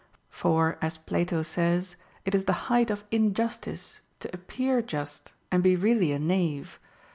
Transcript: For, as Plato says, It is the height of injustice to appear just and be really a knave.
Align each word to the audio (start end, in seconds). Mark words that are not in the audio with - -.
For, 0.31 0.79
as 0.81 0.97
Plato 0.97 1.43
says, 1.43 1.95
It 2.25 2.33
is 2.33 2.45
the 2.45 2.53
height 2.73 2.89
of 2.89 3.03
injustice 3.11 4.01
to 4.21 4.33
appear 4.33 4.81
just 4.81 5.31
and 5.51 5.61
be 5.61 5.75
really 5.75 6.11
a 6.11 6.17
knave. 6.17 6.79